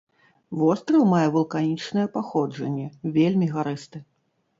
[0.59, 2.87] Востраў мае вулканічнае паходжанне,
[3.19, 4.03] вельмі гарысты.